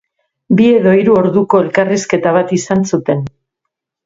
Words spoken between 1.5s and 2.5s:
elkarrizketa